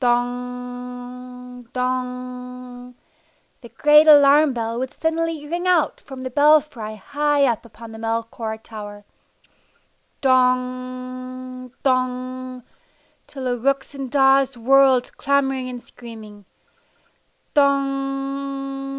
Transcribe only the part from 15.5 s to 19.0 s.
and screaming. Dong!